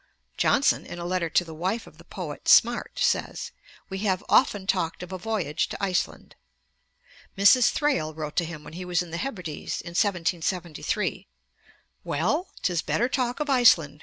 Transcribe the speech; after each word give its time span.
Johnson, 0.35 0.83
in 0.83 0.97
a 0.97 1.05
letter 1.05 1.29
to 1.29 1.45
the 1.45 1.53
wife 1.53 1.85
of 1.85 1.99
the 1.99 2.03
poet 2.03 2.47
Smart, 2.47 2.97
says, 2.97 3.51
'we 3.87 3.99
have 3.99 4.23
often 4.29 4.65
talked 4.65 5.03
of 5.03 5.11
a 5.11 5.17
voyage 5.19 5.69
to 5.69 5.77
Iceland.' 5.79 6.35
Post, 7.37 7.55
iv. 7.55 7.65
359 7.65 8.07
note. 8.07 8.15
Mrs. 8.15 8.15
Thrale 8.15 8.15
wrote 8.15 8.35
to 8.37 8.45
him 8.45 8.63
when 8.63 8.73
he 8.73 8.83
was 8.83 9.03
in 9.03 9.11
the 9.11 9.17
Hebrides 9.19 9.79
in 9.81 9.89
1773: 9.93 11.27
'Well! 12.03 12.49
'tis 12.63 12.81
better 12.81 13.07
talk 13.09 13.39
of 13.39 13.47
Iceland. 13.51 13.99